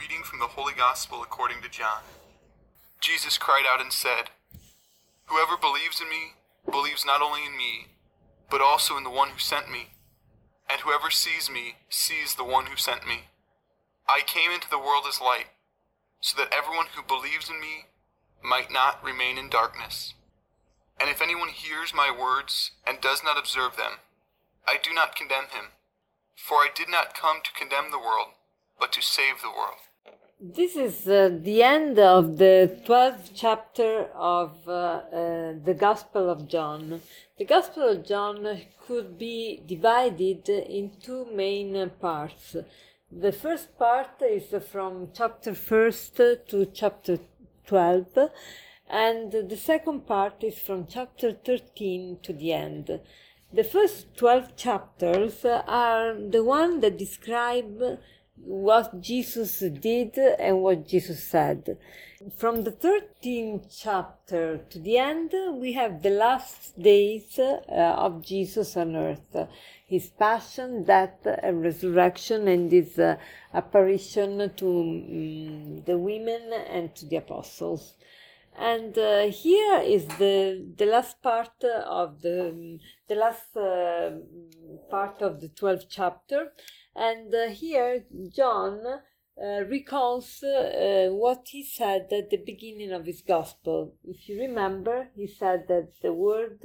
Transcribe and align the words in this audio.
reading 0.00 0.22
from 0.24 0.38
the 0.38 0.56
Holy 0.56 0.72
Gospel 0.72 1.20
according 1.22 1.60
to 1.60 1.68
John. 1.68 2.00
Jesus 3.02 3.36
cried 3.36 3.64
out 3.70 3.82
and 3.82 3.92
said, 3.92 4.32
Whoever 5.26 5.60
believes 5.60 6.00
in 6.00 6.08
me 6.08 6.40
believes 6.64 7.04
not 7.04 7.20
only 7.20 7.44
in 7.44 7.54
me, 7.54 7.88
but 8.48 8.62
also 8.62 8.96
in 8.96 9.04
the 9.04 9.10
one 9.10 9.28
who 9.28 9.38
sent 9.38 9.70
me. 9.70 9.90
And 10.70 10.80
whoever 10.80 11.10
sees 11.10 11.50
me 11.50 11.74
sees 11.90 12.34
the 12.34 12.48
one 12.48 12.66
who 12.66 12.78
sent 12.78 13.06
me. 13.06 13.28
I 14.08 14.22
came 14.26 14.50
into 14.50 14.70
the 14.70 14.78
world 14.78 15.04
as 15.06 15.20
light, 15.20 15.52
so 16.22 16.34
that 16.40 16.54
everyone 16.56 16.86
who 16.96 17.02
believes 17.02 17.50
in 17.50 17.60
me 17.60 17.84
might 18.42 18.72
not 18.72 19.04
remain 19.04 19.36
in 19.36 19.50
darkness. 19.50 20.14
And 20.98 21.10
if 21.10 21.20
anyone 21.20 21.50
hears 21.50 21.92
my 21.92 22.08
words 22.08 22.70
and 22.86 23.02
does 23.02 23.20
not 23.22 23.38
observe 23.38 23.76
them, 23.76 24.00
I 24.66 24.78
do 24.82 24.94
not 24.94 25.14
condemn 25.14 25.52
him. 25.52 25.76
For 26.36 26.54
I 26.54 26.68
did 26.74 26.88
not 26.88 27.12
come 27.12 27.40
to 27.44 27.52
condemn 27.52 27.90
the 27.90 27.98
world, 27.98 28.32
but 28.78 28.92
to 28.92 29.02
save 29.02 29.42
the 29.42 29.50
world. 29.50 29.89
This 30.42 30.74
is 30.74 31.06
uh, 31.06 31.38
the 31.42 31.62
end 31.62 31.98
of 31.98 32.38
the 32.38 32.80
12th 32.86 33.32
chapter 33.34 34.06
of 34.14 34.66
uh, 34.66 34.70
uh, 34.70 35.52
the 35.62 35.76
Gospel 35.78 36.30
of 36.30 36.48
John. 36.48 37.02
The 37.36 37.44
Gospel 37.44 37.90
of 37.90 38.06
John 38.06 38.62
could 38.86 39.18
be 39.18 39.62
divided 39.66 40.48
in 40.48 40.92
two 40.98 41.26
main 41.34 41.90
parts. 42.00 42.56
The 43.12 43.32
first 43.32 43.78
part 43.78 44.22
is 44.22 44.54
from 44.72 45.10
chapter 45.12 45.52
1st 45.52 46.46
to 46.48 46.64
chapter 46.72 47.18
12, 47.66 48.30
and 48.88 49.30
the 49.32 49.58
second 49.58 50.06
part 50.06 50.42
is 50.42 50.58
from 50.58 50.86
chapter 50.86 51.32
13 51.32 52.16
to 52.22 52.32
the 52.32 52.54
end. 52.54 52.98
The 53.52 53.64
first 53.64 54.16
12 54.16 54.56
chapters 54.56 55.44
are 55.44 56.14
the 56.14 56.42
one 56.42 56.80
that 56.80 56.96
describe 56.96 57.98
what 58.44 59.00
Jesus 59.00 59.58
did 59.58 60.16
and 60.18 60.62
what 60.62 60.86
Jesus 60.86 61.22
said. 61.24 61.78
From 62.36 62.64
the 62.64 62.72
13th 62.72 63.74
chapter 63.82 64.58
to 64.58 64.78
the 64.78 64.98
end, 64.98 65.32
we 65.54 65.72
have 65.72 66.02
the 66.02 66.10
last 66.10 66.80
days 66.80 67.38
uh, 67.38 67.52
of 67.72 68.24
Jesus 68.24 68.76
on 68.76 68.94
earth 68.94 69.36
his 69.90 70.08
passion, 70.08 70.84
death, 70.84 71.26
and 71.26 71.62
resurrection, 71.62 72.46
and 72.46 72.70
his 72.70 72.96
uh, 72.96 73.16
apparition 73.52 74.52
to 74.56 74.68
um, 74.68 75.82
the 75.82 75.98
women 75.98 76.52
and 76.68 76.94
to 76.94 77.06
the 77.06 77.16
apostles. 77.16 77.94
And 78.56 78.96
uh, 78.96 79.26
here 79.26 79.80
is 79.80 80.06
the 80.22 80.64
the 80.76 80.86
last 80.86 81.20
part 81.22 81.64
of 81.64 82.22
the 82.22 82.78
the 83.08 83.16
last 83.16 83.56
uh, 83.56 84.10
part 84.88 85.22
of 85.22 85.40
the 85.40 85.48
twelfth 85.48 85.86
chapter, 85.90 86.52
and 87.00 87.34
uh, 87.34 87.48
here 87.48 88.04
John 88.28 88.82
uh, 89.42 89.64
recalls 89.64 90.42
uh, 90.42 91.08
what 91.10 91.48
he 91.48 91.62
said 91.64 92.08
at 92.12 92.28
the 92.28 92.42
beginning 92.44 92.92
of 92.92 93.06
his 93.06 93.22
gospel. 93.22 93.94
If 94.04 94.28
you 94.28 94.38
remember, 94.38 95.08
he 95.16 95.26
said 95.26 95.64
that 95.68 95.94
the 96.02 96.12
Word 96.12 96.62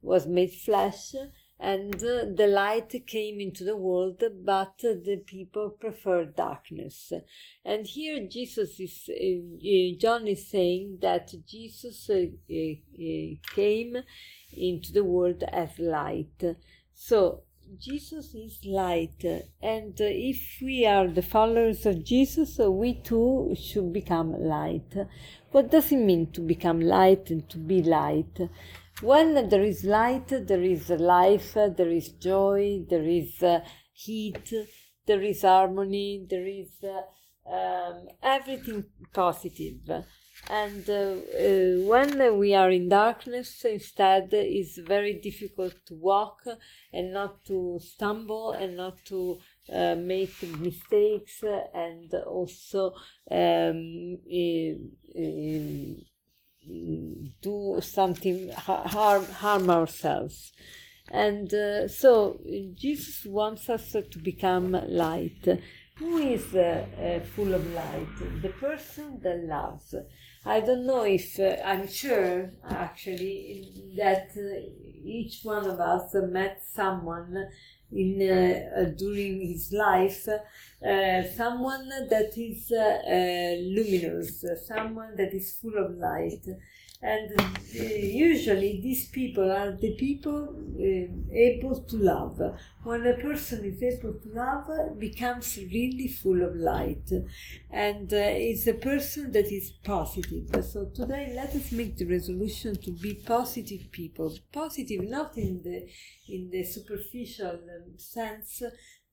was 0.00 0.26
made 0.26 0.52
flesh 0.52 1.14
and 1.60 1.94
uh, 1.96 2.24
the 2.34 2.46
light 2.46 2.94
came 3.06 3.40
into 3.40 3.62
the 3.62 3.76
world, 3.76 4.22
but 4.42 4.78
the 4.78 5.22
people 5.26 5.70
preferred 5.70 6.34
darkness. 6.34 7.12
And 7.64 7.86
here 7.86 8.26
Jesus 8.26 8.80
is, 8.80 9.08
uh, 9.10 10.00
John 10.00 10.26
is 10.26 10.48
saying 10.48 10.98
that 11.02 11.32
Jesus 11.46 12.08
uh, 12.08 12.24
came 13.54 13.96
into 14.56 14.92
the 14.92 15.04
world 15.04 15.44
as 15.52 15.78
light. 15.78 16.42
So 16.94 17.42
Jesus 17.78 18.34
is 18.34 18.64
light, 18.64 19.24
and 19.62 19.94
if 19.98 20.58
we 20.60 20.86
are 20.86 21.08
the 21.08 21.22
followers 21.22 21.86
of 21.86 22.04
Jesus, 22.04 22.58
we 22.58 22.94
too 22.94 23.54
should 23.58 23.92
become 23.92 24.32
light. 24.32 24.94
What 25.50 25.70
does 25.70 25.92
it 25.92 25.96
mean 25.96 26.32
to 26.32 26.40
become 26.40 26.80
light 26.80 27.30
and 27.30 27.48
to 27.50 27.58
be 27.58 27.82
light? 27.82 28.38
When 29.00 29.48
there 29.48 29.62
is 29.62 29.84
light, 29.84 30.28
there 30.28 30.62
is 30.62 30.90
life, 30.90 31.54
there 31.54 31.90
is 31.90 32.10
joy, 32.10 32.84
there 32.88 33.08
is 33.08 33.42
uh, 33.42 33.60
heat, 33.92 34.52
there 35.06 35.22
is 35.22 35.42
harmony, 35.42 36.26
there 36.28 36.46
is 36.46 36.70
uh, 36.82 37.02
um, 37.46 38.08
everything 38.22 38.84
positive. 39.12 40.04
And 40.50 40.88
uh, 40.90 40.92
uh, 40.92 41.88
when 41.88 42.38
we 42.38 42.54
are 42.54 42.70
in 42.70 42.88
darkness, 42.88 43.64
instead, 43.64 44.28
it's 44.32 44.76
very 44.76 45.14
difficult 45.14 45.74
to 45.86 45.94
walk 45.94 46.42
and 46.92 47.14
not 47.14 47.44
to 47.46 47.80
stumble 47.82 48.52
and 48.52 48.76
not 48.76 49.02
to 49.06 49.38
uh, 49.72 49.94
make 49.94 50.34
mistakes 50.58 51.42
and 51.72 52.12
also 52.26 52.92
um, 53.30 54.18
do 57.42 57.78
something 57.80 58.50
harm 58.50 59.24
harm 59.26 59.70
ourselves 59.70 60.52
and 61.10 61.52
uh, 61.52 61.86
so 61.86 62.40
jesus 62.74 63.26
wants 63.26 63.68
us 63.68 63.92
to 64.10 64.18
become 64.18 64.72
light 64.88 65.46
who 65.98 66.18
is 66.18 66.54
uh, 66.54 66.84
uh, 66.98 67.24
full 67.34 67.54
of 67.54 67.72
light? 67.72 68.42
The 68.42 68.48
person 68.48 69.20
that 69.22 69.44
loves. 69.44 69.94
I 70.46 70.60
don't 70.60 70.86
know 70.86 71.04
if 71.04 71.40
uh, 71.40 71.56
i'm 71.64 71.88
sure 71.88 72.50
actually 72.68 73.94
that 73.96 74.28
uh, 74.36 74.60
each 75.02 75.40
one 75.42 75.64
of 75.66 75.80
us 75.80 76.10
met 76.38 76.62
someone 76.62 77.48
in 77.90 78.20
uh, 78.20 78.80
uh, 78.80 78.84
during 79.02 79.40
his 79.40 79.72
life 79.72 80.28
someone 81.34 81.88
that 82.10 82.32
is 82.36 82.70
luminous 83.74 84.44
someone 84.66 85.16
that 85.16 85.32
is 85.32 85.52
full 85.60 85.76
of 85.78 85.96
light 85.96 86.44
and 87.04 87.38
uh, 87.40 87.44
usually 87.76 88.80
these 88.80 89.08
people 89.08 89.50
are 89.52 89.72
the 89.72 89.94
people 89.96 90.38
uh, 90.48 91.36
able 91.36 91.82
to 91.90 91.96
love. 91.96 92.40
When 92.82 93.06
a 93.06 93.14
person 93.14 93.64
is 93.64 93.82
able 93.82 94.14
to 94.14 94.28
love 94.32 94.98
becomes 94.98 95.56
really 95.58 96.08
full 96.08 96.42
of 96.42 96.54
light. 96.56 97.10
And 97.70 98.12
uh, 98.12 98.16
is 98.16 98.66
a 98.68 98.74
person 98.74 99.32
that 99.32 99.52
is 99.52 99.70
positive. 99.84 100.64
So 100.64 100.86
today 100.94 101.32
let 101.36 101.54
us 101.54 101.72
make 101.72 101.96
the 101.96 102.06
resolution 102.06 102.76
to 102.76 102.90
be 102.92 103.14
positive 103.14 103.90
people. 103.90 104.36
Positive 104.52 105.02
not 105.02 105.36
in 105.36 105.62
the 105.62 105.86
in 106.28 106.50
the 106.50 106.64
superficial 106.64 107.50
um, 107.74 107.98
sense 107.98 108.62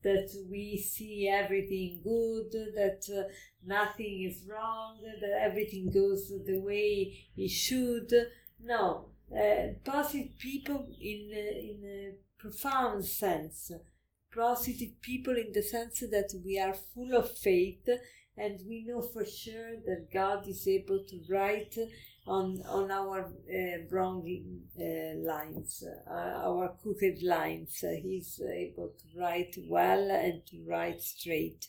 that 0.03 0.29
we 0.49 0.77
see 0.77 1.27
everything 1.27 2.01
good, 2.03 2.51
that 2.75 3.03
uh, 3.15 3.31
nothing 3.65 4.23
is 4.29 4.43
wrong, 4.49 4.97
that 5.21 5.41
everything 5.41 5.89
goes 5.89 6.29
the 6.45 6.59
way 6.59 7.25
it 7.37 7.49
should. 7.49 8.11
No, 8.63 9.09
uh, 9.35 9.73
positive 9.83 10.37
people 10.37 10.87
in 10.99 11.31
in 11.31 11.83
a 11.85 12.41
profound 12.41 13.05
sense, 13.05 13.71
positive 14.33 15.01
people 15.01 15.37
in 15.37 15.51
the 15.53 15.61
sense 15.61 15.99
that 15.99 16.33
we 16.43 16.59
are 16.59 16.73
full 16.73 17.15
of 17.15 17.37
faith 17.37 17.87
and 18.37 18.59
we 18.67 18.85
know 18.85 19.01
for 19.01 19.25
sure 19.25 19.75
that 19.85 20.07
God 20.13 20.47
is 20.47 20.67
able 20.67 21.03
to 21.09 21.21
write 21.29 21.77
on 22.27 22.61
on 22.67 22.91
our 22.91 23.25
uh, 23.25 23.77
wrong 23.89 24.23
uh, 24.79 25.17
lines, 25.27 25.83
uh, 26.09 26.13
our 26.13 26.75
crooked 26.81 27.23
lines. 27.23 27.83
he's 28.03 28.39
able 28.41 28.93
to 28.99 29.19
write 29.19 29.55
well 29.67 30.11
and 30.11 30.45
to 30.47 30.63
write 30.67 31.01
straight 31.01 31.67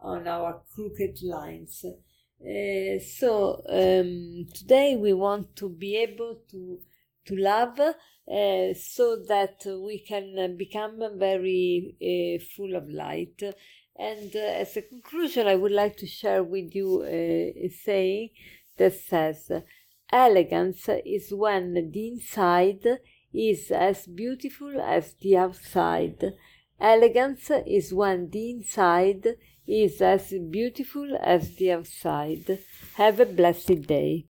on 0.00 0.28
our 0.28 0.62
crooked 0.74 1.22
lines. 1.22 1.84
Uh, 1.84 2.98
so 2.98 3.62
um, 3.68 4.46
today 4.52 4.96
we 4.96 5.12
want 5.12 5.56
to 5.56 5.68
be 5.68 5.96
able 5.96 6.40
to 6.50 6.78
to 7.26 7.36
love 7.36 7.78
uh, 7.80 8.74
so 8.74 9.16
that 9.28 9.64
we 9.64 9.98
can 10.06 10.56
become 10.56 11.00
very 11.18 11.96
uh, 12.02 12.44
full 12.54 12.74
of 12.76 12.88
light. 12.88 13.42
And 13.96 14.34
uh, 14.34 14.38
as 14.38 14.76
a 14.76 14.82
conclusion, 14.82 15.46
I 15.46 15.54
would 15.54 15.72
like 15.72 15.96
to 15.98 16.06
share 16.06 16.42
with 16.42 16.74
you 16.74 17.04
a 17.04 17.70
saying 17.84 18.30
that 18.76 18.94
says, 18.94 19.50
Elegance 20.12 20.88
is 21.04 21.32
when 21.32 21.74
the 21.74 22.08
inside 22.08 22.86
is 23.32 23.70
as 23.70 24.06
beautiful 24.06 24.80
as 24.80 25.14
the 25.14 25.36
outside. 25.36 26.34
Elegance 26.80 27.50
is 27.66 27.94
when 27.94 28.30
the 28.30 28.50
inside 28.50 29.36
is 29.66 30.02
as 30.02 30.32
beautiful 30.50 31.16
as 31.20 31.56
the 31.56 31.72
outside. 31.72 32.58
Have 32.94 33.20
a 33.20 33.26
blessed 33.26 33.82
day. 33.82 34.26